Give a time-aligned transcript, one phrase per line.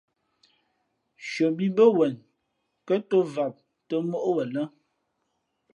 [1.21, 2.13] Nshʉαmbhǐ mbᾱ mά wen
[2.87, 3.53] kα̌ ntōm vam
[3.87, 4.63] tᾱ mǒʼ wzen lά.